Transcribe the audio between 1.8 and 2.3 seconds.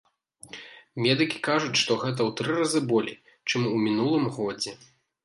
што гэта